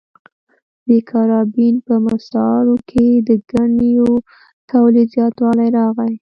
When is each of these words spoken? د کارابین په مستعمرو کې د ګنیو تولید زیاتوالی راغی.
د 0.89 0.89
کارابین 1.09 1.75
په 1.87 1.93
مستعمرو 2.05 2.75
کې 2.89 3.05
د 3.27 3.29
ګنیو 3.51 4.09
تولید 4.71 5.07
زیاتوالی 5.15 5.67
راغی. 5.77 6.13